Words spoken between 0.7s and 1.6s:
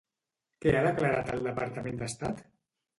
ha declarat el